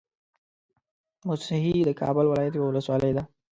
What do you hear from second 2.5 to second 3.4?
يوه ولسوالۍ ده